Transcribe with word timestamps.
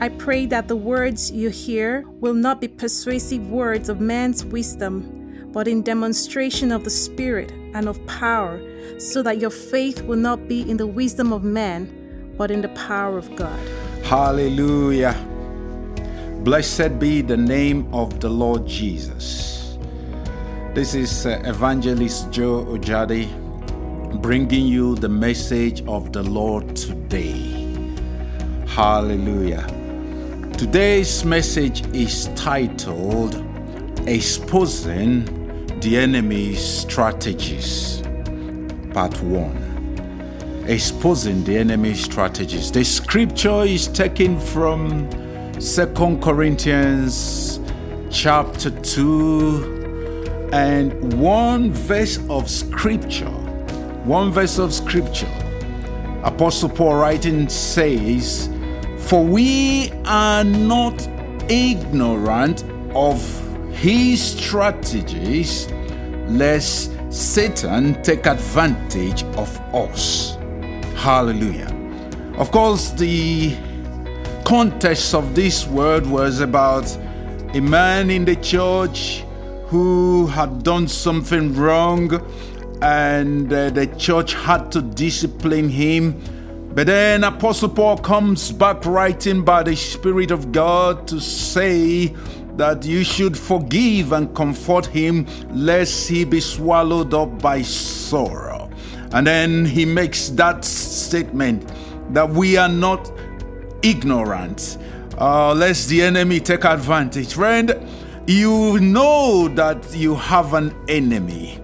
I 0.00 0.08
pray 0.08 0.46
that 0.46 0.68
the 0.68 0.76
words 0.76 1.30
you 1.30 1.50
hear 1.50 2.04
will 2.20 2.34
not 2.34 2.60
be 2.60 2.68
persuasive 2.68 3.48
words 3.48 3.88
of 3.88 4.00
man's 4.00 4.44
wisdom, 4.44 5.50
but 5.52 5.68
in 5.68 5.82
demonstration 5.82 6.72
of 6.72 6.84
the 6.84 6.90
Spirit 6.90 7.52
and 7.74 7.88
of 7.88 8.04
power, 8.06 8.60
so 8.98 9.22
that 9.22 9.40
your 9.40 9.50
faith 9.50 10.02
will 10.02 10.18
not 10.18 10.48
be 10.48 10.68
in 10.68 10.76
the 10.76 10.86
wisdom 10.86 11.32
of 11.32 11.44
man, 11.44 12.34
but 12.36 12.50
in 12.50 12.60
the 12.60 12.68
power 12.70 13.16
of 13.16 13.34
God. 13.36 13.58
Hallelujah. 14.04 15.14
Blessed 16.42 16.98
be 16.98 17.22
the 17.22 17.36
name 17.36 17.92
of 17.94 18.20
the 18.20 18.28
Lord 18.28 18.66
Jesus. 18.66 19.78
This 20.74 20.94
is 20.94 21.24
uh, 21.24 21.40
Evangelist 21.44 22.32
Joe 22.32 22.64
Ojadi 22.64 23.30
bringing 24.20 24.66
you 24.66 24.96
the 24.96 25.08
message 25.08 25.82
of 25.86 26.12
the 26.12 26.22
Lord 26.22 26.74
today. 26.74 27.52
Hallelujah. 28.66 29.83
Today's 30.56 31.24
message 31.24 31.84
is 31.94 32.28
titled 32.36 33.34
Exposing 34.06 35.24
the 35.80 35.98
Enemy's 35.98 36.64
Strategies, 36.64 38.00
Part 38.92 39.20
1. 39.20 40.64
Exposing 40.68 41.42
the 41.42 41.58
Enemy's 41.58 42.04
Strategies. 42.04 42.70
The 42.70 42.84
scripture 42.84 43.64
is 43.64 43.88
taken 43.88 44.38
from 44.38 45.10
2 45.58 46.20
Corinthians 46.22 47.58
chapter 48.10 48.70
2 48.70 50.50
and 50.52 51.14
one 51.20 51.72
verse 51.72 52.20
of 52.30 52.48
scripture. 52.48 53.26
One 54.04 54.30
verse 54.30 54.58
of 54.58 54.72
scripture. 54.72 55.32
Apostle 56.22 56.68
Paul 56.68 56.94
writing 56.94 57.48
says, 57.48 58.48
for 59.06 59.22
we 59.22 59.92
are 60.06 60.44
not 60.44 61.06
ignorant 61.50 62.64
of 62.94 63.20
his 63.74 64.22
strategies, 64.22 65.70
lest 66.26 66.90
Satan 67.12 68.02
take 68.02 68.26
advantage 68.26 69.24
of 69.36 69.60
us. 69.74 70.36
Hallelujah. 70.96 71.70
Of 72.38 72.50
course, 72.50 72.92
the 72.92 73.54
context 74.44 75.14
of 75.14 75.34
this 75.34 75.66
word 75.66 76.06
was 76.06 76.40
about 76.40 76.90
a 77.54 77.60
man 77.60 78.10
in 78.10 78.24
the 78.24 78.36
church 78.36 79.22
who 79.66 80.26
had 80.28 80.62
done 80.62 80.88
something 80.88 81.54
wrong, 81.54 82.10
and 82.80 83.52
uh, 83.52 83.70
the 83.70 83.86
church 83.98 84.34
had 84.34 84.72
to 84.72 84.80
discipline 84.80 85.68
him 85.68 86.20
but 86.74 86.88
then 86.88 87.22
Apostle 87.22 87.68
Paul 87.68 87.98
comes 87.98 88.50
back 88.50 88.84
writing 88.84 89.44
by 89.44 89.62
the 89.62 89.76
Spirit 89.76 90.32
of 90.32 90.50
God 90.50 91.06
to 91.06 91.20
say 91.20 92.08
that 92.56 92.84
you 92.84 93.04
should 93.04 93.38
forgive 93.38 94.12
and 94.12 94.34
comfort 94.34 94.86
him 94.86 95.26
lest 95.50 96.08
he 96.08 96.24
be 96.24 96.40
swallowed 96.40 97.14
up 97.14 97.40
by 97.40 97.62
sorrow. 97.62 98.70
And 99.12 99.24
then 99.24 99.64
he 99.64 99.84
makes 99.84 100.30
that 100.30 100.64
statement 100.64 101.70
that 102.12 102.28
we 102.28 102.56
are 102.56 102.68
not 102.68 103.12
ignorant, 103.82 104.78
uh, 105.18 105.54
lest 105.54 105.88
the 105.88 106.02
enemy 106.02 106.40
take 106.40 106.64
advantage. 106.64 107.34
Friend, 107.34 107.72
you 108.26 108.80
know 108.80 109.46
that 109.48 109.94
you 109.94 110.16
have 110.16 110.54
an 110.54 110.74
enemy. 110.88 111.60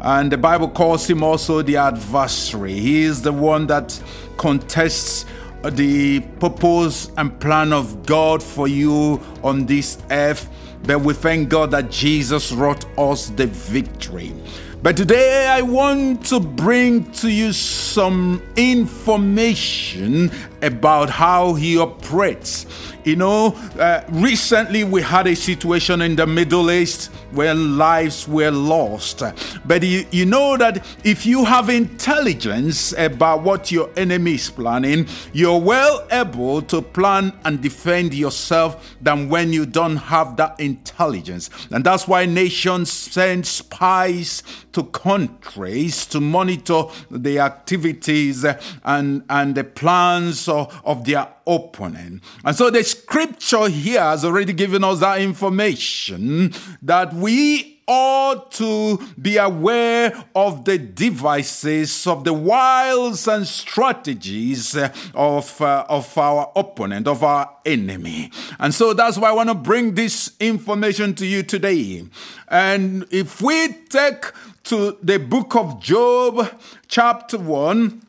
And 0.00 0.30
the 0.30 0.38
Bible 0.38 0.68
calls 0.68 1.08
him 1.08 1.22
also 1.22 1.62
the 1.62 1.76
adversary. 1.76 2.74
He 2.74 3.02
is 3.02 3.22
the 3.22 3.32
one 3.32 3.66
that 3.66 4.00
contests 4.36 5.26
the 5.64 6.20
purpose 6.38 7.10
and 7.16 7.38
plan 7.40 7.72
of 7.72 8.06
God 8.06 8.42
for 8.42 8.68
you 8.68 9.20
on 9.42 9.66
this 9.66 9.98
earth. 10.10 10.48
But 10.84 11.00
we 11.00 11.14
thank 11.14 11.48
God 11.48 11.72
that 11.72 11.90
Jesus 11.90 12.52
wrought 12.52 12.84
us 12.96 13.30
the 13.30 13.46
victory. 13.46 14.32
But 14.80 14.96
today 14.96 15.48
I 15.48 15.62
want 15.62 16.24
to 16.26 16.38
bring 16.38 17.10
to 17.14 17.28
you 17.28 17.52
some 17.52 18.40
information 18.54 20.30
about 20.62 21.10
how 21.10 21.54
he 21.54 21.78
operates. 21.78 22.66
You 23.04 23.16
know, 23.16 23.54
uh, 23.78 24.02
recently 24.10 24.84
we 24.84 25.00
had 25.02 25.26
a 25.26 25.34
situation 25.34 26.02
in 26.02 26.16
the 26.16 26.26
Middle 26.26 26.70
East 26.70 27.10
where 27.30 27.54
lives 27.54 28.26
were 28.26 28.50
lost. 28.50 29.22
But 29.64 29.82
you, 29.82 30.06
you 30.10 30.26
know 30.26 30.56
that 30.56 30.84
if 31.04 31.26
you 31.26 31.44
have 31.44 31.68
intelligence 31.68 32.92
about 32.96 33.42
what 33.42 33.70
your 33.70 33.90
enemy 33.96 34.34
is 34.34 34.50
planning, 34.50 35.06
you're 35.32 35.60
well 35.60 36.06
able 36.10 36.62
to 36.62 36.82
plan 36.82 37.32
and 37.44 37.60
defend 37.60 38.14
yourself 38.14 38.96
than 39.00 39.28
when 39.28 39.52
you 39.52 39.66
don't 39.66 39.96
have 39.96 40.36
that 40.36 40.58
intelligence. 40.58 41.50
And 41.70 41.84
that's 41.84 42.08
why 42.08 42.26
nations 42.26 42.90
send 42.92 43.46
spies 43.46 44.42
to 44.72 44.84
countries 44.84 46.06
to 46.06 46.20
monitor 46.20 46.84
the 47.10 47.38
activities 47.38 48.44
and, 48.84 49.22
and 49.28 49.54
the 49.54 49.64
plans 49.64 50.47
of, 50.48 50.80
of 50.84 51.04
their 51.04 51.28
opponent. 51.46 52.22
And 52.44 52.56
so 52.56 52.70
the 52.70 52.82
scripture 52.82 53.68
here 53.68 54.02
has 54.02 54.24
already 54.24 54.52
given 54.52 54.84
us 54.84 55.00
that 55.00 55.20
information 55.20 56.52
that 56.82 57.12
we 57.14 57.78
ought 57.88 58.52
to 58.52 58.98
be 59.20 59.38
aware 59.38 60.12
of 60.34 60.66
the 60.66 60.76
devices, 60.76 62.06
of 62.06 62.22
the 62.22 62.34
wiles 62.34 63.26
and 63.26 63.46
strategies 63.46 64.76
of, 65.14 65.60
uh, 65.60 65.86
of 65.88 66.18
our 66.18 66.52
opponent, 66.54 67.08
of 67.08 67.24
our 67.24 67.50
enemy. 67.64 68.30
And 68.58 68.74
so 68.74 68.92
that's 68.92 69.16
why 69.16 69.30
I 69.30 69.32
want 69.32 69.48
to 69.48 69.54
bring 69.54 69.94
this 69.94 70.32
information 70.38 71.14
to 71.14 71.26
you 71.26 71.42
today. 71.42 72.04
And 72.48 73.06
if 73.10 73.40
we 73.40 73.68
take 73.88 74.32
to 74.64 74.98
the 75.02 75.18
book 75.18 75.56
of 75.56 75.80
Job, 75.80 76.54
chapter 76.88 77.38
1, 77.38 78.02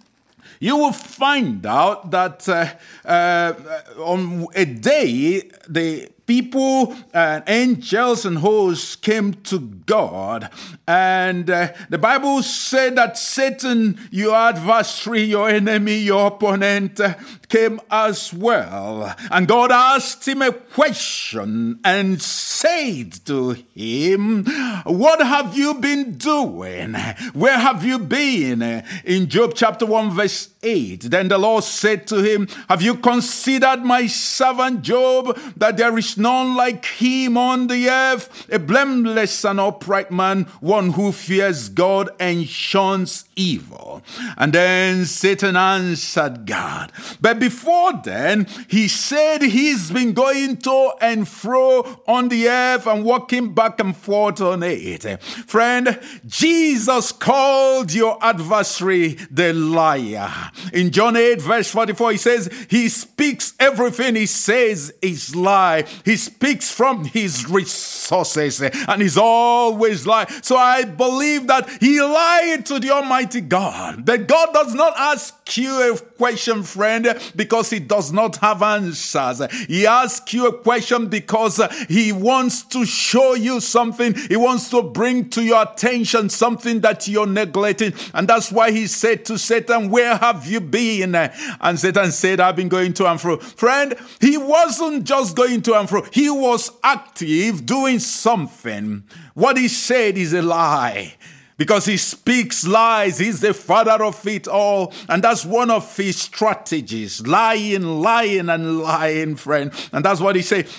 you 0.59 0.75
will 0.75 0.91
find 0.93 1.65
out 1.65 2.11
that 2.11 2.47
uh, 2.47 2.73
uh, 3.05 3.53
on 3.97 4.47
a 4.55 4.65
day 4.65 5.49
the 5.67 6.09
people 6.29 6.95
and 7.11 7.43
angels 7.47 8.23
and 8.23 8.37
hosts 8.37 8.95
came 8.95 9.33
to 9.33 9.59
God. 9.59 10.47
And 10.87 11.49
uh, 11.49 11.73
the 11.89 11.97
Bible 11.97 12.43
said 12.43 12.97
that 12.97 13.17
Satan, 13.17 13.99
your 14.11 14.35
adversary, 14.35 15.23
your 15.23 15.49
enemy, 15.49 15.97
your 15.97 16.27
opponent, 16.27 16.99
uh, 16.99 17.15
came 17.49 17.81
as 17.91 18.33
well. 18.33 19.15
And 19.31 19.47
God 19.47 19.71
asked 19.71 20.27
him 20.27 20.41
a 20.41 20.51
question 20.51 21.79
and 21.83 22.21
said 22.21 23.13
to 23.25 23.51
him, 23.75 24.45
What 24.85 25.21
have 25.21 25.57
you 25.57 25.73
been 25.73 26.17
doing? 26.17 26.93
Where 27.33 27.57
have 27.57 27.83
you 27.83 27.99
been? 27.99 28.61
In 29.03 29.27
Job 29.27 29.53
chapter 29.55 29.85
1, 29.85 30.11
verse 30.11 30.49
8. 30.61 31.01
Then 31.03 31.27
the 31.29 31.37
Lord 31.37 31.63
said 31.63 32.05
to 32.07 32.21
him, 32.21 32.47
Have 32.67 32.81
you 32.81 32.95
considered 32.95 33.83
my 33.83 34.07
servant 34.07 34.81
Job, 34.81 35.37
that 35.57 35.77
there 35.77 35.97
is 35.97 36.17
none 36.17 36.55
like 36.55 36.85
him 36.85 37.37
on 37.37 37.67
the 37.67 37.89
earth, 37.89 38.47
a 38.51 38.59
blameless 38.59 39.43
and 39.43 39.59
upright 39.59 40.11
man, 40.11 40.43
one 40.59 40.91
who 40.91 41.11
fears 41.11 41.69
God 41.69 42.09
and 42.19 42.47
shuns 42.47 43.25
evil. 43.35 44.03
And 44.37 44.53
then 44.53 45.05
Satan 45.05 45.55
answered 45.55 46.45
God. 46.45 46.91
But 47.21 47.38
before 47.39 47.93
then, 48.03 48.47
he 48.67 48.87
said 48.87 49.41
he's 49.41 49.91
been 49.91 50.13
going 50.13 50.57
to 50.57 50.91
and 51.01 51.27
fro 51.27 52.01
on 52.07 52.29
the 52.29 52.49
earth 52.49 52.87
and 52.87 53.03
walking 53.03 53.53
back 53.53 53.79
and 53.79 53.95
forth 53.95 54.41
on 54.41 54.63
it. 54.63 55.21
Friend, 55.21 55.99
Jesus 56.25 57.11
called 57.11 57.93
your 57.93 58.17
adversary 58.21 59.17
the 59.31 59.53
liar. 59.53 60.51
In 60.73 60.91
John 60.91 61.15
8, 61.15 61.41
verse 61.41 61.69
44, 61.71 62.11
he 62.11 62.17
says, 62.17 62.67
He 62.69 62.89
speaks 62.89 63.53
everything 63.59 64.15
he 64.15 64.25
says 64.25 64.93
is 65.01 65.35
lie. 65.35 65.85
He 66.05 66.17
speaks 66.17 66.71
from 66.71 67.05
his 67.05 67.49
resources 67.49 68.61
and 68.61 69.01
he's 69.01 69.17
always 69.17 70.05
lie. 70.05 70.25
So 70.41 70.57
I 70.57 70.83
believe 70.83 71.47
that 71.47 71.69
he 71.79 72.01
lied 72.01 72.65
to 72.67 72.79
the 72.79 72.91
Almighty 72.91 73.41
God. 73.41 74.05
That 74.05 74.27
God 74.27 74.53
does 74.53 74.73
not 74.73 74.93
ask 74.97 75.57
you 75.57 75.93
a 75.93 75.97
question, 76.19 76.63
friend, 76.63 77.17
because 77.33 77.69
he 77.69 77.79
does 77.79 78.11
not 78.11 78.35
have 78.37 78.61
answers. 78.61 79.41
He 79.67 79.87
asks 79.87 80.33
you 80.33 80.47
a 80.47 80.53
question 80.53 81.07
because 81.07 81.61
he 81.87 82.11
wants 82.11 82.63
to 82.63 82.85
show 82.85 83.35
you 83.35 83.61
something. 83.61 84.13
He 84.13 84.35
wants 84.35 84.69
to 84.71 84.83
bring 84.83 85.29
to 85.29 85.41
your 85.41 85.63
attention 85.63 86.27
something 86.27 86.81
that 86.81 87.07
you're 87.07 87.25
neglecting. 87.25 87.93
And 88.13 88.27
that's 88.27 88.51
why 88.51 88.71
he 88.71 88.85
said 88.85 89.23
to 89.25 89.37
Satan, 89.39 89.89
Where 89.89 90.17
have 90.17 90.45
you 90.45 90.59
been? 90.59 91.15
And 91.15 91.79
Satan 91.79 92.11
said, 92.11 92.41
I've 92.41 92.57
been 92.57 92.67
going 92.67 92.93
to 92.95 93.09
and 93.09 93.19
fro. 93.19 93.37
Friend, 93.37 93.95
he 94.19 94.37
wasn't 94.37 95.05
just 95.05 95.37
going 95.37 95.61
to 95.63 95.79
and 95.79 95.87
fro, 95.87 96.03
he 96.11 96.29
was 96.29 96.73
active 96.83 97.65
doing 97.65 97.99
something. 97.99 99.03
What 99.35 99.57
he 99.57 99.69
said 99.69 100.17
is 100.17 100.33
a 100.33 100.41
lie 100.41 101.15
because 101.59 101.85
he 101.85 101.97
speaks 101.97 102.65
lies. 102.65 103.19
He's 103.19 103.41
the 103.41 103.53
father 103.53 104.03
of 104.03 104.25
it 104.25 104.47
all. 104.47 104.93
And 105.09 105.21
that's 105.21 105.45
one 105.45 105.69
of 105.69 105.95
his 105.95 106.19
strategies 106.19 107.27
lying, 107.27 107.83
lying, 107.83 108.49
and 108.49 108.79
lying, 108.79 109.35
friend. 109.35 109.71
And 109.91 110.03
that's 110.03 110.21
what 110.21 110.37
he 110.37 110.41
said. 110.41 110.69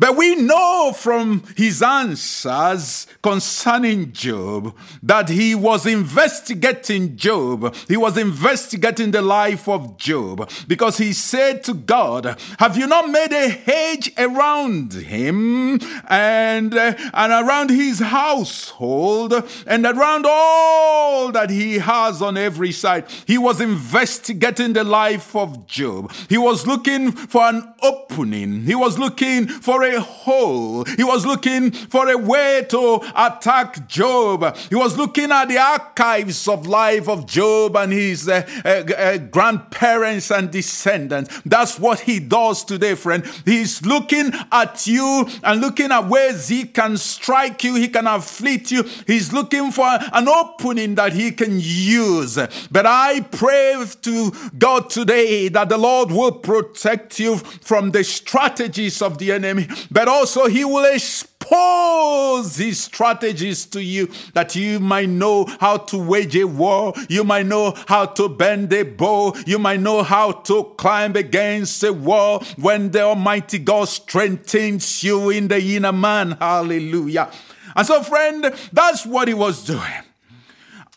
But 0.00 0.16
we 0.16 0.34
know 0.34 0.94
from 0.96 1.44
his 1.58 1.82
answers 1.82 3.06
concerning 3.22 4.12
Job 4.12 4.74
that 5.02 5.28
he 5.28 5.54
was 5.54 5.84
investigating 5.84 7.18
Job. 7.18 7.74
He 7.86 7.98
was 7.98 8.16
investigating 8.16 9.10
the 9.10 9.20
life 9.20 9.68
of 9.68 9.98
Job 9.98 10.50
because 10.66 10.96
he 10.96 11.12
said 11.12 11.62
to 11.64 11.74
God, 11.74 12.40
Have 12.58 12.78
you 12.78 12.86
not 12.86 13.10
made 13.10 13.30
a 13.32 13.50
hedge 13.50 14.10
around 14.16 14.94
him 14.94 15.78
and, 16.08 16.74
uh, 16.74 16.94
and 17.12 17.32
around 17.32 17.68
his 17.68 17.98
household 17.98 19.34
and 19.66 19.84
around 19.84 20.24
all 20.26 21.30
that 21.32 21.50
he 21.50 21.74
has 21.76 22.22
on 22.22 22.38
every 22.38 22.72
side? 22.72 23.04
He 23.26 23.36
was 23.36 23.60
investigating 23.60 24.72
the 24.72 24.84
life 24.84 25.36
of 25.36 25.66
Job. 25.66 26.10
He 26.30 26.38
was 26.38 26.66
looking 26.66 27.12
for 27.12 27.42
an 27.42 27.74
opening, 27.82 28.62
he 28.62 28.74
was 28.74 28.98
looking 28.98 29.46
for 29.46 29.82
a 29.82 29.89
a 29.94 30.00
hole. 30.00 30.84
He 30.84 31.04
was 31.04 31.26
looking 31.26 31.70
for 31.70 32.08
a 32.08 32.16
way 32.16 32.66
to 32.68 33.00
attack 33.14 33.86
Job. 33.88 34.56
He 34.68 34.74
was 34.74 34.96
looking 34.96 35.30
at 35.30 35.46
the 35.46 35.58
archives 35.58 36.48
of 36.48 36.66
life 36.66 37.08
of 37.08 37.26
Job 37.26 37.76
and 37.76 37.92
his 37.92 38.28
uh, 38.28 38.42
uh, 38.64 38.92
uh, 38.92 39.18
grandparents 39.18 40.30
and 40.30 40.50
descendants. 40.50 41.40
That's 41.44 41.78
what 41.78 42.00
he 42.00 42.20
does 42.20 42.64
today, 42.64 42.94
friend. 42.94 43.24
He's 43.44 43.84
looking 43.84 44.32
at 44.52 44.86
you 44.86 45.28
and 45.42 45.60
looking 45.60 45.90
at 45.90 46.08
ways 46.08 46.48
he 46.48 46.64
can 46.64 46.96
strike 46.96 47.64
you, 47.64 47.74
he 47.74 47.88
can 47.88 48.06
afflict 48.06 48.70
you. 48.70 48.84
He's 49.06 49.32
looking 49.32 49.70
for 49.70 49.86
an 49.86 50.28
opening 50.28 50.94
that 50.96 51.12
he 51.12 51.32
can 51.32 51.58
use. 51.60 52.36
But 52.70 52.86
I 52.86 53.20
pray 53.20 53.84
to 54.02 54.32
God 54.58 54.90
today 54.90 55.48
that 55.48 55.68
the 55.68 55.78
Lord 55.78 56.10
will 56.10 56.32
protect 56.32 57.18
you 57.18 57.36
from 57.36 57.92
the 57.92 58.04
strategies 58.04 59.02
of 59.02 59.18
the 59.18 59.32
enemy 59.32 59.68
but 59.90 60.08
also 60.08 60.46
he 60.46 60.64
will 60.64 60.84
expose 60.84 62.56
his 62.56 62.82
strategies 62.82 63.66
to 63.66 63.82
you 63.82 64.08
that 64.34 64.54
you 64.54 64.80
might 64.80 65.08
know 65.08 65.46
how 65.60 65.76
to 65.76 65.98
wage 65.98 66.36
a 66.36 66.44
war, 66.44 66.92
you 67.08 67.24
might 67.24 67.46
know 67.46 67.74
how 67.86 68.06
to 68.06 68.28
bend 68.28 68.72
a 68.72 68.82
bow, 68.82 69.34
you 69.46 69.58
might 69.58 69.80
know 69.80 70.02
how 70.02 70.32
to 70.32 70.64
climb 70.76 71.16
against 71.16 71.82
a 71.82 71.92
wall 71.92 72.42
when 72.56 72.90
the 72.90 73.02
Almighty 73.02 73.58
God 73.58 73.88
strengthens 73.88 75.02
you 75.02 75.30
in 75.30 75.48
the 75.48 75.76
inner 75.76 75.92
man. 75.92 76.32
Hallelujah. 76.32 77.30
And 77.76 77.86
so, 77.86 78.02
friend, 78.02 78.52
that's 78.72 79.06
what 79.06 79.28
he 79.28 79.34
was 79.34 79.64
doing. 79.64 80.04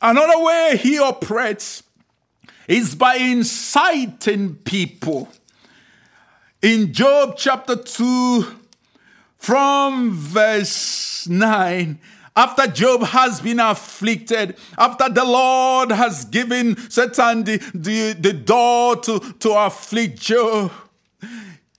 Another 0.02 0.44
way 0.44 0.78
he 0.82 1.00
operates 1.00 1.84
is 2.68 2.96
by 2.96 3.16
inciting 3.16 4.56
people. 4.56 5.30
In 6.62 6.94
Job 6.94 7.36
chapter 7.38 7.76
2, 7.76 8.46
from 9.44 10.14
verse 10.14 11.28
9 11.28 12.00
after 12.34 12.66
Job 12.66 13.04
has 13.04 13.42
been 13.42 13.60
afflicted, 13.60 14.56
after 14.78 15.10
the 15.10 15.26
Lord 15.26 15.92
has 15.92 16.24
given 16.24 16.78
Satan 16.90 17.44
the, 17.44 17.58
the, 17.76 18.14
the 18.14 18.32
door 18.32 18.96
to, 19.02 19.20
to 19.20 19.52
afflict 19.52 20.22
Job, 20.22 20.72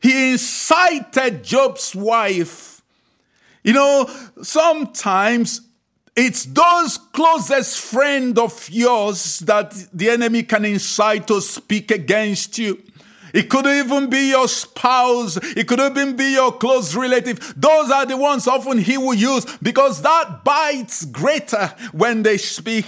he 0.02 0.32
incited 0.32 1.43
Job's 1.43 1.96
wife. 1.96 2.82
You 3.64 3.72
know, 3.72 4.11
sometimes 4.43 5.62
it's 6.14 6.44
those 6.44 6.99
closest 7.14 7.81
friend 7.81 8.38
of 8.38 8.69
yours 8.69 9.38
that 9.40 9.72
the 9.90 10.11
enemy 10.11 10.43
can 10.43 10.66
incite 10.66 11.26
to 11.28 11.40
speak 11.40 11.90
against 11.90 12.58
you. 12.58 12.84
It 13.35 13.51
could 13.51 13.67
even 13.67 14.09
be 14.09 14.31
your 14.31 14.47
spouse. 14.47 15.37
It 15.57 15.67
could 15.67 15.81
even 15.81 16.17
be 16.17 16.33
your 16.35 16.53
close 16.53 16.95
relative. 16.95 17.55
Those 17.57 17.91
are 17.91 18.07
the 18.07 18.17
ones 18.17 18.47
often 18.47 18.79
he 18.79 18.97
will 18.97 19.15
use 19.15 19.45
because 19.61 20.01
that 20.03 20.45
bites 20.45 21.05
greater 21.05 21.75
when 21.93 22.23
they 22.23 22.39
speak. 22.39 22.87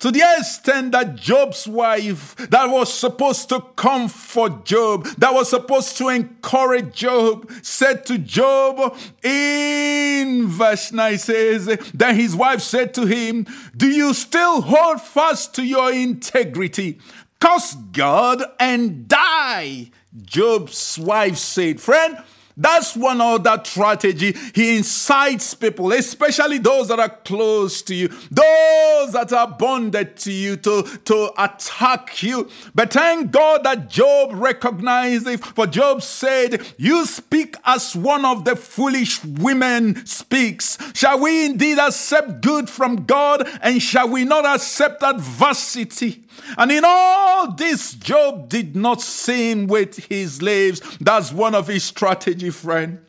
To 0.00 0.10
the 0.10 0.22
extent 0.38 0.92
that 0.92 1.16
Job's 1.16 1.66
wife, 1.66 2.36
that 2.36 2.68
was 2.68 2.92
supposed 2.92 3.48
to 3.48 3.62
comfort 3.76 4.66
Job, 4.66 5.06
that 5.16 5.32
was 5.32 5.48
supposed 5.48 5.96
to 5.96 6.10
encourage 6.10 6.94
Job, 6.94 7.50
said 7.62 8.04
to 8.06 8.18
Job 8.18 8.94
in 9.22 10.48
verse 10.48 10.92
9 10.92 11.16
says, 11.16 11.64
Then 11.94 12.14
his 12.14 12.36
wife 12.36 12.60
said 12.60 12.92
to 12.94 13.06
him, 13.06 13.46
Do 13.74 13.88
you 13.88 14.12
still 14.12 14.60
hold 14.60 15.00
fast 15.00 15.54
to 15.54 15.64
your 15.64 15.90
integrity? 15.90 16.98
Curse 17.40 17.74
God 17.92 18.42
and 18.58 19.08
die. 19.08 19.90
Job's 20.24 20.98
wife 20.98 21.36
said, 21.36 21.80
Friend, 21.80 22.18
that's 22.58 22.96
one 22.96 23.20
other 23.20 23.60
strategy. 23.64 24.34
He 24.54 24.78
incites 24.78 25.52
people, 25.52 25.92
especially 25.92 26.56
those 26.56 26.88
that 26.88 26.98
are 26.98 27.10
close 27.10 27.82
to 27.82 27.94
you, 27.94 28.08
those 28.08 29.12
that 29.12 29.30
are 29.34 29.48
bonded 29.48 30.16
to 30.18 30.32
you, 30.32 30.56
to, 30.56 30.82
to 31.04 31.32
attack 31.36 32.22
you. 32.22 32.48
But 32.74 32.94
thank 32.94 33.30
God 33.30 33.64
that 33.64 33.90
Job 33.90 34.30
recognized 34.32 35.26
it. 35.26 35.44
For 35.44 35.66
Job 35.66 36.02
said, 36.02 36.66
You 36.78 37.04
speak 37.04 37.56
as 37.66 37.94
one 37.94 38.24
of 38.24 38.46
the 38.46 38.56
foolish 38.56 39.22
women 39.22 40.06
speaks. 40.06 40.78
Shall 40.94 41.20
we 41.20 41.44
indeed 41.44 41.78
accept 41.78 42.40
good 42.40 42.70
from 42.70 43.04
God, 43.04 43.46
and 43.60 43.82
shall 43.82 44.08
we 44.08 44.24
not 44.24 44.46
accept 44.46 45.02
adversity? 45.02 46.25
And 46.58 46.72
in 46.72 46.82
all 46.84 47.52
this, 47.52 47.94
Job 47.94 48.48
did 48.48 48.76
not 48.76 49.00
sin 49.00 49.66
with 49.66 50.06
his 50.06 50.36
slaves. 50.36 50.80
That's 51.00 51.32
one 51.32 51.54
of 51.54 51.68
his 51.68 51.84
strategy, 51.84 52.50
friend. 52.50 53.00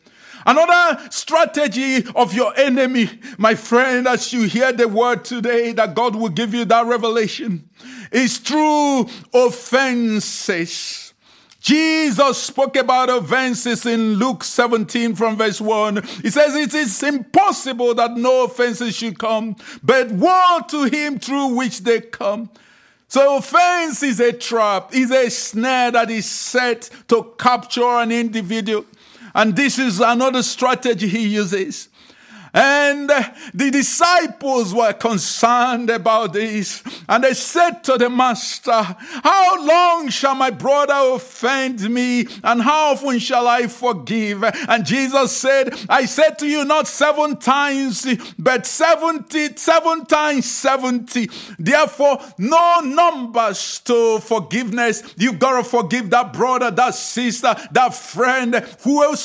Another 0.46 1.10
strategy 1.12 2.06
of 2.16 2.34
your 2.34 2.58
enemy, 2.58 3.10
my 3.38 3.54
friend, 3.54 4.08
as 4.08 4.32
you 4.32 4.44
hear 4.44 4.72
the 4.72 4.88
word 4.88 5.26
today, 5.26 5.74
that 5.74 5.94
God 5.94 6.16
will 6.16 6.30
give 6.30 6.54
you 6.54 6.64
that 6.66 6.86
revelation, 6.86 7.70
is 8.14 8.38
through 8.38 9.08
offenses. 9.34 11.08
Jesus 11.60 12.44
spoke 12.44 12.78
about 12.78 13.10
offenses 13.10 13.86
in 13.86 14.14
Luke 14.14 14.42
17 14.42 15.16
from 15.16 15.36
verse 15.36 15.60
1. 15.60 16.02
He 16.22 16.30
says, 16.30 16.56
It 16.56 16.74
is 16.74 17.04
impossible 17.04 17.94
that 17.96 18.16
no 18.16 18.46
offenses 18.46 18.96
should 18.96 19.20
come, 19.20 19.58
but 19.84 20.10
woe 20.12 20.62
to 20.70 20.86
him 20.86 21.20
through 21.20 21.56
which 21.58 21.80
they 21.80 22.00
come. 22.00 22.50
So 23.08 23.38
offense 23.38 24.04
is 24.04 24.20
a 24.20 24.34
trap, 24.34 24.94
is 24.94 25.12
a 25.12 25.30
snare 25.30 25.92
that 25.92 26.10
is 26.10 26.26
set 26.30 26.90
to 27.08 27.34
capture 27.38 27.86
an 27.86 28.12
individual. 28.12 28.86
And 29.34 29.56
this 29.56 29.80
is 29.80 30.00
another 30.00 30.44
strategy 30.44 31.08
he 31.08 31.28
uses. 31.28 31.90
And 32.54 33.10
the 33.54 33.70
disciples 33.72 34.74
were 34.74 34.94
concerned 34.94 35.90
about 35.90 36.34
this. 36.34 36.84
And 37.08 37.24
they 37.24 37.34
said 37.34 37.84
to 37.86 37.98
the 37.98 38.10
master, 38.10 38.72
How 38.72 39.66
long 39.66 40.10
shall 40.10 40.36
my 40.36 40.50
brother 40.50 41.16
offend 41.16 41.90
me? 41.90 42.28
And 42.44 42.62
how 42.62 42.94
often 42.94 43.20
shall 43.20 43.48
I 43.48 43.68
forgive? 43.68 44.44
And 44.44 44.86
Jesus 44.86 45.36
said, 45.36 45.74
I 45.90 46.06
said 46.06 46.40
to 46.40 46.48
you 46.48 46.66
not 46.66 46.88
seven 46.88 47.38
times, 47.38 48.06
but 48.38 48.66
seventy, 48.66 49.56
seven 49.56 50.06
times 50.06 50.50
seventy. 50.50 51.30
Therefore, 51.60 52.20
no 52.38 52.80
numbers 52.82 53.80
to 53.86 54.20
forgiveness. 54.20 55.04
You've 55.18 55.40
gotta 55.40 55.64
forgive 55.64 56.10
that 56.12 56.34
brother, 56.34 56.72
that 56.72 56.96
sister, 56.96 57.56
that 57.72 57.94
friend, 57.94 58.56
whoever 58.82 59.16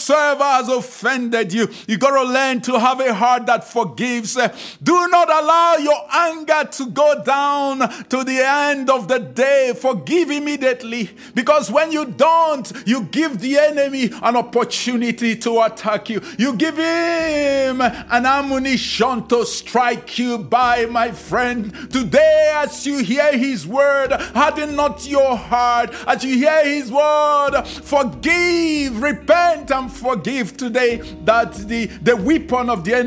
has 0.45 0.69
offended 0.69 1.53
you. 1.53 1.69
You've 1.87 2.01
gotta 2.01 2.29
learn 2.29 2.61
to 2.63 2.79
have 2.79 3.01
a 3.01 3.15
heart 3.23 3.47
that 3.47 3.63
forgives. 3.63 4.37
Eh, 4.37 4.49
do 4.83 5.07
not 5.09 5.29
allow 5.31 5.77
your 5.77 6.03
anger 6.11 6.69
to 6.73 6.87
go 6.87 7.23
down 7.23 7.79
to 8.09 8.25
the 8.25 8.41
end 8.45 8.91
of 8.91 9.07
the 9.07 9.21
day. 9.21 9.73
Forgive 9.79 10.31
immediately 10.31 11.11
because 11.33 11.71
when 11.71 11.93
you 11.93 12.05
don't, 12.05 12.67
you 12.85 13.05
give 13.05 13.39
the 13.39 13.59
enemy 13.59 14.11
an 14.23 14.35
opportunity 14.37 15.37
to 15.37 15.63
attack 15.63 16.11
you. 16.11 16.21
You 16.37 16.57
give 16.57 16.77
him 16.77 17.81
an 17.81 18.27
ammunition 18.27 19.29
to 19.29 19.47
strike 19.47 20.19
you 20.19 20.39
by, 20.39 20.87
my 20.87 21.13
friend. 21.13 21.73
Today, 21.93 22.53
as 22.57 22.85
you 22.87 22.99
hear 23.05 23.37
his 23.39 23.67
word, 23.69 24.11
harden 24.35 24.75
not 24.75 25.07
your 25.07 25.37
heart. 25.37 25.95
As 26.09 26.25
you 26.25 26.35
hear 26.35 26.65
his 26.65 26.91
word, 26.91 27.63
forgive, 27.67 29.01
repent, 29.01 29.71
and 29.71 29.93
forgive 29.93 30.57
today 30.57 30.97
that 31.25 31.55
the, 31.55 31.87
the 32.09 32.17
weapon 32.17 32.69
of 32.69 32.85
the 32.85 32.95
enemy 32.95 33.02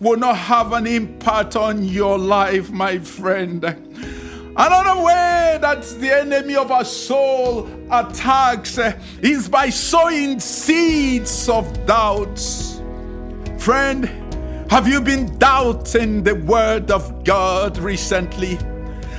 will 0.00 0.16
not 0.16 0.36
have 0.36 0.72
an 0.72 0.86
impact 0.86 1.56
on 1.56 1.84
your 1.84 2.18
life, 2.18 2.70
my 2.70 2.98
friend. 2.98 3.64
Another 4.56 5.02
way 5.02 5.58
that 5.60 5.82
the 6.00 6.10
enemy 6.12 6.56
of 6.56 6.72
our 6.72 6.84
soul 6.84 7.68
attacks 7.92 8.78
is 9.22 9.48
by 9.48 9.70
sowing 9.70 10.40
seeds 10.40 11.48
of 11.48 11.86
doubts. 11.86 12.80
Friend, 13.58 14.04
have 14.70 14.88
you 14.88 15.00
been 15.00 15.38
doubting 15.38 16.22
the 16.24 16.34
word 16.34 16.90
of 16.90 17.24
God 17.24 17.78
recently? 17.78 18.58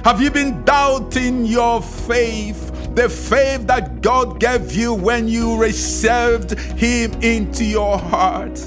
Have 0.04 0.22
you 0.22 0.30
been 0.30 0.64
doubting 0.66 1.46
your 1.46 1.82
faith? 1.82 2.96
The 2.96 3.08
faith 3.08 3.66
that 3.68 4.02
God 4.02 4.40
gave 4.40 4.74
you 4.74 4.94
when 4.94 5.28
you 5.28 5.58
received 5.58 6.60
Him 6.60 7.14
into 7.22 7.64
your 7.64 7.98
heart? 7.98 8.60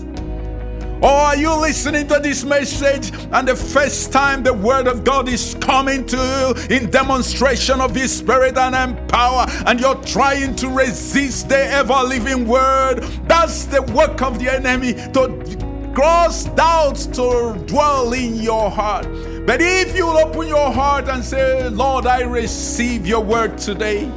Or 1.02 1.10
are 1.10 1.36
you 1.36 1.52
listening 1.52 2.06
to 2.08 2.20
this 2.20 2.44
message 2.44 3.10
and 3.32 3.48
the 3.48 3.56
first 3.56 4.12
time 4.12 4.44
the 4.44 4.54
Word 4.54 4.86
of 4.86 5.02
God 5.02 5.28
is 5.28 5.56
coming 5.60 6.06
to 6.06 6.16
you 6.16 6.76
in 6.76 6.90
demonstration 6.90 7.80
of 7.80 7.92
His 7.92 8.16
Spirit 8.16 8.56
and 8.56 9.08
power, 9.08 9.46
and 9.66 9.80
you're 9.80 10.00
trying 10.04 10.54
to 10.56 10.68
resist 10.68 11.48
the 11.48 11.58
ever 11.58 12.04
living 12.04 12.46
Word? 12.46 13.02
That's 13.26 13.64
the 13.64 13.82
work 13.82 14.22
of 14.22 14.38
the 14.38 14.48
enemy 14.48 14.92
to 14.92 15.92
cause 15.96 16.44
doubts 16.44 17.06
to 17.06 17.60
dwell 17.66 18.12
in 18.12 18.36
your 18.36 18.70
heart. 18.70 19.06
But 19.44 19.60
if 19.60 19.96
you 19.96 20.06
open 20.06 20.46
your 20.46 20.70
heart 20.70 21.08
and 21.08 21.24
say, 21.24 21.68
Lord, 21.68 22.06
I 22.06 22.22
receive 22.22 23.08
your 23.08 23.24
word 23.24 23.58
today, 23.58 24.08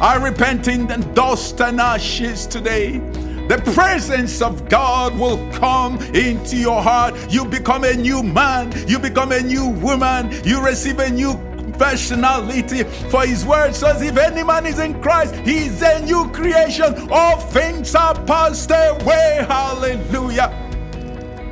I 0.00 0.14
repent 0.16 0.68
in 0.68 0.86
dust 1.12 1.60
and 1.60 1.80
ashes 1.80 2.46
today. 2.46 3.02
The 3.48 3.58
presence 3.74 4.40
of 4.40 4.68
God 4.70 5.18
will 5.18 5.36
come 5.52 5.98
into 6.14 6.56
your 6.56 6.82
heart. 6.82 7.14
You 7.30 7.44
become 7.44 7.84
a 7.84 7.94
new 7.94 8.22
man. 8.22 8.72
You 8.88 8.98
become 8.98 9.32
a 9.32 9.40
new 9.40 9.68
woman. 9.68 10.32
You 10.44 10.64
receive 10.64 10.98
a 10.98 11.10
new 11.10 11.34
personality. 11.78 12.84
For 13.10 13.26
his 13.26 13.44
word 13.44 13.74
says, 13.74 14.00
if 14.00 14.16
any 14.16 14.42
man 14.42 14.64
is 14.64 14.78
in 14.78 15.00
Christ, 15.02 15.34
he 15.36 15.66
is 15.66 15.82
a 15.82 16.04
new 16.06 16.30
creation. 16.30 17.08
All 17.10 17.38
things 17.38 17.94
are 17.94 18.14
passed 18.24 18.70
away. 18.70 19.44
Hallelujah. 19.46 20.48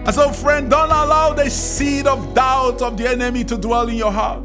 And 0.04 0.14
so, 0.14 0.32
friend, 0.32 0.70
don't 0.70 0.90
allow 0.90 1.34
the 1.34 1.50
seed 1.50 2.06
of 2.06 2.34
doubt 2.34 2.80
of 2.82 2.96
the 2.96 3.08
enemy 3.08 3.44
to 3.44 3.56
dwell 3.58 3.88
in 3.88 3.96
your 3.96 4.12
heart. 4.12 4.42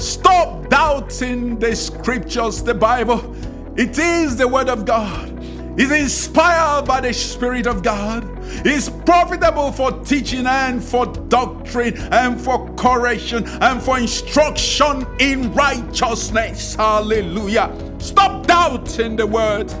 Stop 0.00 0.70
doubting 0.70 1.58
the 1.58 1.76
scriptures, 1.76 2.62
the 2.62 2.74
Bible. 2.74 3.36
It 3.76 3.98
is 3.98 4.36
the 4.36 4.48
Word 4.48 4.68
of 4.68 4.84
God. 4.84 5.31
It's 5.76 5.90
inspired 5.90 6.84
by 6.86 7.00
the 7.00 7.14
Spirit 7.14 7.66
of 7.66 7.82
God. 7.82 8.28
is 8.66 8.90
profitable 9.06 9.72
for 9.72 9.90
teaching 10.04 10.46
and 10.46 10.84
for 10.84 11.06
doctrine 11.06 11.96
and 12.12 12.38
for 12.38 12.68
correction 12.74 13.46
and 13.62 13.82
for 13.82 13.98
instruction 13.98 15.06
in 15.18 15.52
righteousness. 15.54 16.74
Hallelujah. 16.74 17.74
Stop 17.98 18.46
doubting 18.46 19.16
the 19.16 19.26
Word. 19.26 19.72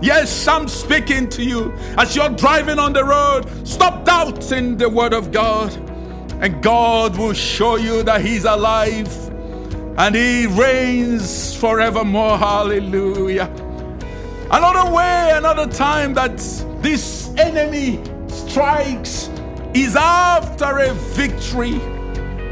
Yes, 0.00 0.48
I'm 0.48 0.68
speaking 0.68 1.28
to 1.30 1.42
you. 1.42 1.72
As 1.98 2.16
you're 2.16 2.30
driving 2.30 2.78
on 2.78 2.92
the 2.92 3.04
road, 3.04 3.46
stop 3.66 4.04
doubting 4.04 4.76
the 4.76 4.88
word 4.88 5.12
of 5.12 5.32
God. 5.32 5.72
And 6.42 6.62
God 6.62 7.16
will 7.16 7.32
show 7.32 7.76
you 7.76 8.02
that 8.02 8.20
He's 8.20 8.44
alive 8.44 9.08
and 9.96 10.14
He 10.14 10.46
reigns 10.46 11.56
forevermore. 11.56 12.36
Hallelujah. 12.36 13.63
Another 14.50 14.92
way, 14.94 15.32
another 15.34 15.66
time 15.66 16.14
that 16.14 16.36
this 16.82 17.30
enemy 17.38 18.00
strikes 18.28 19.30
is 19.74 19.96
after 19.96 20.78
a 20.78 20.92
victory. 20.92 21.74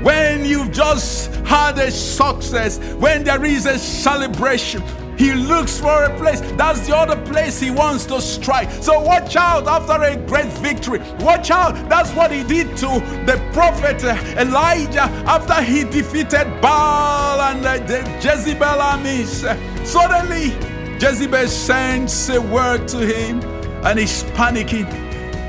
When 0.03 0.45
you've 0.45 0.73
just 0.73 1.33
had 1.45 1.79
a 1.79 1.91
success, 1.91 2.79
when 2.95 3.23
there 3.25 3.45
is 3.45 3.67
a 3.67 3.79
celebration, 3.79 4.83
he 5.19 5.35
looks 5.35 5.79
for 5.79 6.05
a 6.05 6.17
place. 6.19 6.41
That's 6.53 6.87
the 6.87 6.97
other 6.97 7.17
place 7.31 7.61
he 7.61 7.71
wants 7.71 8.07
to 8.07 8.21
strike. 8.21 8.71
So 8.83 9.01
watch 9.01 9.37
out 9.37 9.69
after 9.69 10.03
a 10.03 10.17
great 10.17 10.51
victory. 10.59 10.99
Watch 11.21 11.51
out. 11.51 11.89
That's 11.89 12.13
what 12.15 12.33
he 12.33 12.43
did 12.43 12.77
to 12.79 12.87
the 13.27 13.41
prophet 13.53 14.03
uh, 14.03 14.17
Elijah 14.41 15.05
after 15.27 15.63
he 15.63 15.85
defeated 15.85 16.61
Baal 16.61 17.41
and 17.41 17.65
uh, 17.65 17.79
the 17.87 18.01
Jezebel 18.21 18.65
armies. 18.65 19.45
Suddenly, 19.85 20.72
Jezebel 21.03 21.49
sends 21.49 22.29
a 22.29 22.41
word 22.41 22.87
to 22.89 22.99
him 22.99 23.41
and 23.85 23.99
he's 23.99 24.23
panicking. 24.35 24.87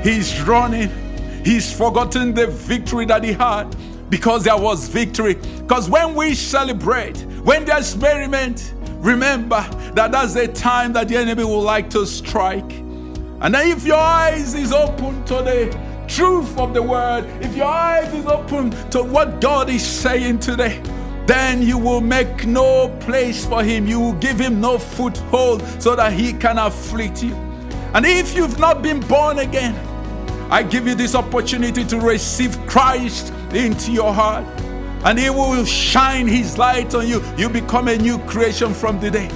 He's 0.04 0.40
running. 0.42 0.90
He's 1.44 1.72
forgotten 1.72 2.34
the 2.34 2.48
victory 2.48 3.04
that 3.06 3.22
he 3.22 3.32
had 3.32 3.76
because 4.10 4.44
there 4.44 4.58
was 4.58 4.88
victory. 4.88 5.34
Because 5.34 5.88
when 5.88 6.14
we 6.14 6.34
celebrate, 6.34 7.18
when 7.44 7.64
there's 7.64 7.96
merriment, 7.96 8.74
Remember 9.04 9.60
that 9.92 10.12
that's 10.12 10.32
the 10.32 10.48
time 10.48 10.94
that 10.94 11.08
the 11.08 11.16
enemy 11.18 11.44
will 11.44 11.60
like 11.60 11.90
to 11.90 12.06
strike. 12.06 12.72
And 13.42 13.54
if 13.54 13.84
your 13.84 13.98
eyes 13.98 14.54
is 14.54 14.72
open 14.72 15.22
to 15.26 15.34
the 15.34 15.78
truth 16.08 16.56
of 16.56 16.72
the 16.72 16.82
word, 16.82 17.26
if 17.44 17.54
your 17.54 17.66
eyes 17.66 18.10
is 18.14 18.24
open 18.24 18.70
to 18.92 19.02
what 19.02 19.42
God 19.42 19.68
is 19.68 19.86
saying 19.86 20.38
today, 20.38 20.80
then 21.26 21.62
you 21.62 21.78
will 21.78 22.00
make 22.00 22.46
no 22.46 22.88
place 23.00 23.46
for 23.46 23.62
him. 23.62 23.86
You 23.86 24.00
will 24.00 24.14
give 24.14 24.38
him 24.38 24.60
no 24.60 24.78
foothold 24.78 25.62
so 25.80 25.96
that 25.96 26.12
he 26.12 26.32
can 26.32 26.58
afflict 26.58 27.22
you. 27.22 27.34
And 27.94 28.04
if 28.04 28.34
you've 28.34 28.58
not 28.58 28.82
been 28.82 29.00
born 29.00 29.38
again, 29.38 29.74
I 30.50 30.62
give 30.62 30.86
you 30.86 30.94
this 30.94 31.14
opportunity 31.14 31.84
to 31.84 31.98
receive 31.98 32.58
Christ 32.66 33.32
into 33.52 33.92
your 33.92 34.12
heart 34.12 34.44
and 35.04 35.18
He 35.18 35.30
will 35.30 35.64
shine 35.64 36.26
His 36.26 36.58
light 36.58 36.94
on 36.94 37.06
you. 37.06 37.22
You 37.36 37.48
become 37.48 37.88
a 37.88 37.96
new 37.96 38.18
creation 38.20 38.72
from 38.72 38.98
today. 39.00 39.28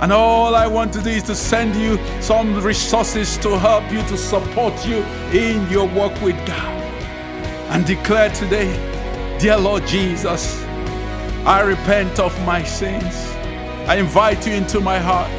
And 0.00 0.12
all 0.12 0.54
I 0.54 0.66
want 0.66 0.92
to 0.94 1.02
do 1.02 1.10
is 1.10 1.22
to 1.24 1.34
send 1.34 1.76
you 1.76 1.98
some 2.20 2.60
resources 2.62 3.36
to 3.38 3.58
help 3.58 3.90
you, 3.92 4.02
to 4.02 4.16
support 4.16 4.86
you 4.86 4.96
in 5.32 5.70
your 5.70 5.86
work 5.88 6.20
with 6.20 6.36
God. 6.46 6.82
And 7.70 7.86
declare 7.86 8.30
today, 8.30 8.72
Dear 9.38 9.58
Lord 9.58 9.86
Jesus, 9.86 10.63
I 11.46 11.60
repent 11.60 12.18
of 12.18 12.32
my 12.46 12.62
sins. 12.62 13.14
I 13.86 13.96
invite 13.96 14.46
you 14.46 14.54
into 14.54 14.80
my 14.80 14.98
heart. 14.98 15.30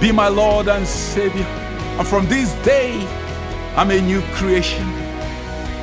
Be 0.00 0.10
my 0.10 0.28
Lord 0.28 0.66
and 0.68 0.86
Savior. 0.86 1.44
And 1.44 2.08
from 2.08 2.26
this 2.26 2.54
day, 2.64 3.06
I'm 3.76 3.90
a 3.90 4.00
new 4.00 4.22
creation. 4.32 4.82